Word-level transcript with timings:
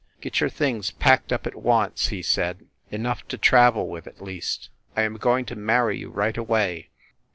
"Get 0.19 0.39
your 0.39 0.49
things 0.49 0.89
packed 0.89 1.31
up 1.31 1.45
at 1.45 1.53
once!" 1.55 2.07
he 2.07 2.23
said. 2.23 2.65
"Enough 2.89 3.27
to 3.27 3.37
travel 3.37 3.87
with, 3.87 4.07
at 4.07 4.19
least. 4.19 4.71
I 4.97 5.03
am 5.03 5.17
going 5.17 5.45
to 5.45 5.55
marry 5.55 5.99
you 5.99 6.09
right 6.09 6.37
away! 6.37 6.89